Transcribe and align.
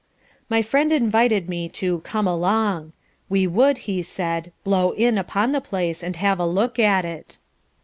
My 0.49 0.63
friend 0.63 0.91
invited 0.91 1.47
me 1.47 1.69
to 1.69 1.99
"come 1.99 2.25
along." 2.27 2.93
We 3.29 3.45
would, 3.45 3.77
he 3.85 4.01
said, 4.01 4.51
"blow 4.63 4.93
in" 4.93 5.15
upon 5.19 5.51
the 5.51 5.61
place 5.61 6.01
and 6.01 6.15
have 6.15 6.39
a 6.39 6.47
look 6.47 6.79
at 6.79 7.05
it. 7.05 7.37